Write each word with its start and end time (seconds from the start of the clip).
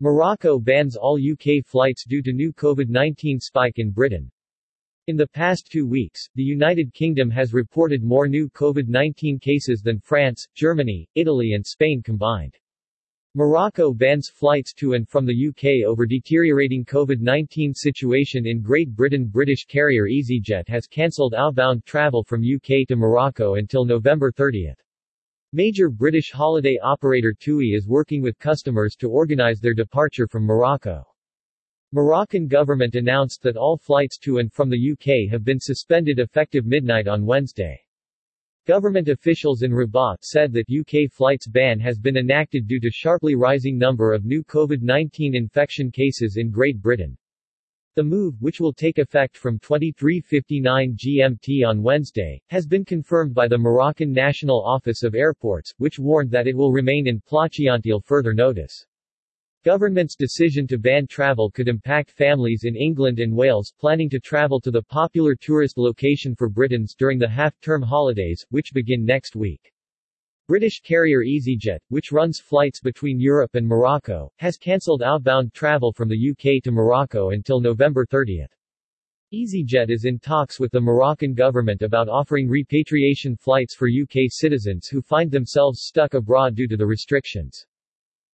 Morocco 0.00 0.58
bans 0.58 0.96
all 0.96 1.16
UK 1.16 1.64
flights 1.64 2.04
due 2.04 2.20
to 2.20 2.32
new 2.32 2.52
COVID-19 2.52 3.40
spike 3.40 3.78
in 3.78 3.92
Britain. 3.92 4.28
In 5.06 5.16
the 5.16 5.28
past 5.28 5.70
two 5.70 5.86
weeks, 5.86 6.28
the 6.34 6.42
United 6.42 6.92
Kingdom 6.92 7.30
has 7.30 7.54
reported 7.54 8.02
more 8.02 8.26
new 8.26 8.48
COVID-19 8.50 9.40
cases 9.40 9.82
than 9.82 10.00
France, 10.00 10.48
Germany, 10.56 11.08
Italy 11.14 11.52
and 11.52 11.64
Spain 11.64 12.02
combined. 12.02 12.58
Morocco 13.36 13.94
bans 13.94 14.28
flights 14.28 14.74
to 14.74 14.94
and 14.94 15.08
from 15.08 15.26
the 15.26 15.48
UK 15.48 15.88
over 15.88 16.06
deteriorating 16.06 16.84
COVID-19 16.84 17.76
situation 17.76 18.48
in 18.48 18.62
Great 18.62 18.90
Britain 18.90 19.26
British 19.26 19.64
carrier 19.64 20.08
EasyJet 20.08 20.68
has 20.68 20.88
cancelled 20.88 21.34
outbound 21.34 21.86
travel 21.86 22.24
from 22.24 22.42
UK 22.42 22.84
to 22.88 22.96
Morocco 22.96 23.54
until 23.54 23.84
November 23.84 24.32
30. 24.32 24.74
Major 25.56 25.88
British 25.88 26.32
holiday 26.32 26.80
operator 26.82 27.32
TUI 27.32 27.74
is 27.74 27.86
working 27.86 28.20
with 28.20 28.40
customers 28.40 28.96
to 28.96 29.08
organise 29.08 29.60
their 29.60 29.72
departure 29.72 30.26
from 30.26 30.42
Morocco. 30.42 31.06
Moroccan 31.92 32.48
government 32.48 32.96
announced 32.96 33.40
that 33.44 33.56
all 33.56 33.76
flights 33.76 34.18
to 34.18 34.38
and 34.38 34.52
from 34.52 34.68
the 34.68 34.90
UK 34.90 35.30
have 35.30 35.44
been 35.44 35.60
suspended 35.60 36.18
effective 36.18 36.66
midnight 36.66 37.06
on 37.06 37.24
Wednesday. 37.24 37.80
Government 38.66 39.08
officials 39.08 39.62
in 39.62 39.72
Rabat 39.72 40.24
said 40.24 40.52
that 40.54 40.66
UK 40.68 41.08
flights 41.08 41.46
ban 41.46 41.78
has 41.78 42.00
been 42.00 42.16
enacted 42.16 42.66
due 42.66 42.80
to 42.80 42.90
sharply 42.90 43.36
rising 43.36 43.78
number 43.78 44.12
of 44.12 44.24
new 44.24 44.42
COVID-19 44.42 45.36
infection 45.36 45.92
cases 45.92 46.36
in 46.36 46.50
Great 46.50 46.82
Britain. 46.82 47.16
The 47.96 48.02
move, 48.02 48.42
which 48.42 48.58
will 48.58 48.72
take 48.72 48.98
effect 48.98 49.36
from 49.36 49.60
23.59 49.60 50.96
GMT 50.96 51.64
on 51.64 51.80
Wednesday, 51.80 52.42
has 52.48 52.66
been 52.66 52.84
confirmed 52.84 53.32
by 53.32 53.46
the 53.46 53.56
Moroccan 53.56 54.12
National 54.12 54.64
Office 54.64 55.04
of 55.04 55.14
Airports, 55.14 55.72
which 55.78 56.00
warned 56.00 56.32
that 56.32 56.48
it 56.48 56.56
will 56.56 56.72
remain 56.72 57.06
in 57.06 57.20
place 57.20 57.60
until 57.60 58.00
further 58.00 58.34
notice. 58.34 58.84
Government's 59.64 60.16
decision 60.16 60.66
to 60.66 60.76
ban 60.76 61.06
travel 61.06 61.52
could 61.52 61.68
impact 61.68 62.10
families 62.10 62.64
in 62.64 62.74
England 62.74 63.20
and 63.20 63.32
Wales 63.32 63.72
planning 63.78 64.10
to 64.10 64.18
travel 64.18 64.60
to 64.62 64.72
the 64.72 64.82
popular 64.82 65.36
tourist 65.36 65.78
location 65.78 66.34
for 66.34 66.48
Britons 66.48 66.96
during 66.98 67.20
the 67.20 67.28
half-term 67.28 67.80
holidays, 67.80 68.44
which 68.50 68.72
begin 68.74 69.04
next 69.04 69.36
week. 69.36 69.72
British 70.46 70.80
carrier 70.80 71.24
EasyJet, 71.24 71.78
which 71.88 72.12
runs 72.12 72.38
flights 72.38 72.78
between 72.78 73.18
Europe 73.18 73.54
and 73.54 73.66
Morocco, 73.66 74.30
has 74.36 74.58
cancelled 74.58 75.02
outbound 75.02 75.54
travel 75.54 75.90
from 75.90 76.06
the 76.06 76.30
UK 76.32 76.62
to 76.62 76.70
Morocco 76.70 77.30
until 77.30 77.62
November 77.62 78.04
30. 78.04 78.44
EasyJet 79.32 79.88
is 79.88 80.04
in 80.04 80.18
talks 80.18 80.60
with 80.60 80.70
the 80.70 80.80
Moroccan 80.82 81.32
government 81.32 81.80
about 81.80 82.10
offering 82.10 82.46
repatriation 82.46 83.36
flights 83.36 83.74
for 83.74 83.88
UK 83.88 84.24
citizens 84.28 84.86
who 84.86 85.00
find 85.00 85.30
themselves 85.30 85.80
stuck 85.80 86.12
abroad 86.12 86.54
due 86.54 86.68
to 86.68 86.76
the 86.76 86.84
restrictions. 86.84 87.64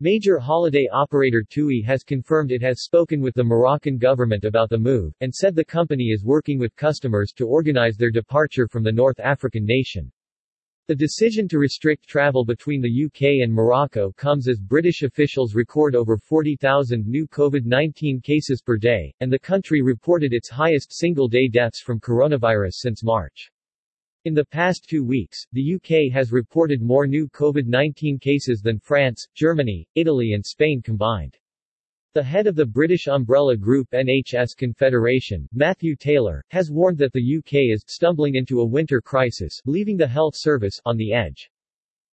Major 0.00 0.38
holiday 0.38 0.88
operator 0.90 1.44
TUI 1.46 1.82
has 1.82 2.02
confirmed 2.02 2.50
it 2.50 2.62
has 2.62 2.80
spoken 2.82 3.20
with 3.20 3.34
the 3.34 3.44
Moroccan 3.44 3.98
government 3.98 4.46
about 4.46 4.70
the 4.70 4.78
move, 4.78 5.12
and 5.20 5.34
said 5.34 5.54
the 5.54 5.62
company 5.62 6.04
is 6.04 6.24
working 6.24 6.58
with 6.58 6.74
customers 6.76 7.34
to 7.36 7.46
organize 7.46 7.98
their 7.98 8.10
departure 8.10 8.66
from 8.66 8.82
the 8.82 8.90
North 8.90 9.20
African 9.20 9.66
nation. 9.66 10.10
The 10.90 10.96
decision 10.96 11.46
to 11.46 11.60
restrict 11.60 12.08
travel 12.08 12.44
between 12.44 12.80
the 12.80 13.04
UK 13.04 13.44
and 13.44 13.54
Morocco 13.54 14.10
comes 14.16 14.48
as 14.48 14.58
British 14.58 15.02
officials 15.04 15.54
record 15.54 15.94
over 15.94 16.16
40,000 16.16 17.06
new 17.06 17.28
COVID-19 17.28 18.20
cases 18.24 18.60
per 18.60 18.76
day, 18.76 19.14
and 19.20 19.32
the 19.32 19.38
country 19.38 19.82
reported 19.82 20.32
its 20.32 20.48
highest 20.48 20.92
single-day 20.92 21.46
deaths 21.46 21.80
from 21.80 22.00
coronavirus 22.00 22.72
since 22.72 23.04
March. 23.04 23.52
In 24.24 24.34
the 24.34 24.46
past 24.46 24.88
two 24.88 25.04
weeks, 25.04 25.46
the 25.52 25.76
UK 25.76 26.12
has 26.12 26.32
reported 26.32 26.82
more 26.82 27.06
new 27.06 27.28
COVID-19 27.28 28.20
cases 28.20 28.60
than 28.60 28.80
France, 28.80 29.28
Germany, 29.36 29.86
Italy 29.94 30.32
and 30.32 30.44
Spain 30.44 30.82
combined. 30.82 31.38
The 32.12 32.24
head 32.24 32.48
of 32.48 32.56
the 32.56 32.66
British 32.66 33.06
umbrella 33.06 33.56
group 33.56 33.88
NHS 33.92 34.56
Confederation, 34.56 35.46
Matthew 35.52 35.94
Taylor, 35.94 36.42
has 36.50 36.68
warned 36.68 36.98
that 36.98 37.12
the 37.12 37.36
UK 37.38 37.70
is 37.72 37.84
stumbling 37.86 38.34
into 38.34 38.62
a 38.62 38.66
winter 38.66 39.00
crisis, 39.00 39.62
leaving 39.64 39.96
the 39.96 40.08
health 40.08 40.34
service 40.34 40.80
on 40.84 40.96
the 40.96 41.12
edge. 41.12 41.48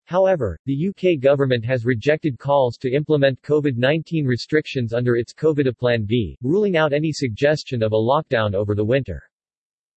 However, 0.03 0.59
the 0.65 0.89
UK 0.89 1.21
government 1.21 1.63
has 1.63 1.85
rejected 1.85 2.37
calls 2.37 2.75
to 2.79 2.91
implement 2.91 3.41
COVID-19 3.41 4.25
restrictions 4.25 4.91
under 4.91 5.15
its 5.15 5.33
COVID 5.33 5.77
Plan 5.77 6.03
B, 6.03 6.37
ruling 6.41 6.75
out 6.75 6.91
any 6.91 7.13
suggestion 7.13 7.81
of 7.81 7.93
a 7.93 7.95
lockdown 7.95 8.53
over 8.53 8.75
the 8.75 8.83
winter. 8.83 9.23